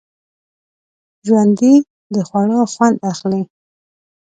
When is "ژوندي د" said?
1.25-2.15